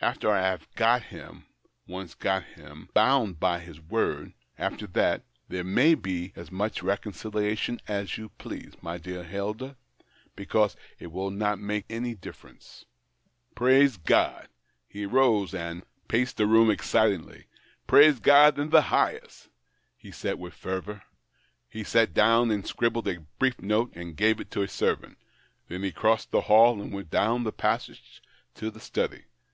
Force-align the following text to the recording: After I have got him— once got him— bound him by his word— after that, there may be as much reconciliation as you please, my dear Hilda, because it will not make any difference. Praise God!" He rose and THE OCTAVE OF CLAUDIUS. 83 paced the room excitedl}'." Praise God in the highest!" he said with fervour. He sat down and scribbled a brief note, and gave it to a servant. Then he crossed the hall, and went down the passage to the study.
After 0.00 0.30
I 0.30 0.40
have 0.40 0.66
got 0.76 1.02
him— 1.02 1.44
once 1.86 2.14
got 2.14 2.42
him— 2.42 2.88
bound 2.94 3.28
him 3.32 3.34
by 3.34 3.58
his 3.58 3.78
word— 3.82 4.32
after 4.58 4.86
that, 4.86 5.24
there 5.48 5.62
may 5.62 5.94
be 5.94 6.32
as 6.34 6.50
much 6.50 6.82
reconciliation 6.82 7.78
as 7.86 8.16
you 8.16 8.30
please, 8.38 8.72
my 8.80 8.96
dear 8.96 9.24
Hilda, 9.24 9.76
because 10.34 10.74
it 10.98 11.12
will 11.12 11.30
not 11.30 11.58
make 11.58 11.84
any 11.90 12.14
difference. 12.14 12.86
Praise 13.54 13.98
God!" 13.98 14.48
He 14.88 15.04
rose 15.04 15.52
and 15.52 15.82
THE 15.82 15.82
OCTAVE 15.82 15.82
OF 15.82 16.08
CLAUDIUS. 16.08 16.18
83 16.18 16.18
paced 16.22 16.36
the 16.38 16.46
room 16.46 16.68
excitedl}'." 16.70 17.44
Praise 17.86 18.20
God 18.20 18.58
in 18.58 18.70
the 18.70 18.82
highest!" 18.88 19.50
he 19.98 20.10
said 20.10 20.38
with 20.38 20.54
fervour. 20.54 21.02
He 21.68 21.84
sat 21.84 22.14
down 22.14 22.50
and 22.50 22.66
scribbled 22.66 23.06
a 23.06 23.20
brief 23.38 23.60
note, 23.60 23.94
and 23.94 24.16
gave 24.16 24.40
it 24.40 24.50
to 24.52 24.62
a 24.62 24.66
servant. 24.68 25.18
Then 25.68 25.82
he 25.82 25.92
crossed 25.92 26.30
the 26.30 26.40
hall, 26.48 26.80
and 26.80 26.90
went 26.90 27.10
down 27.10 27.44
the 27.44 27.52
passage 27.52 28.22
to 28.54 28.70
the 28.70 28.80
study. 28.80 29.24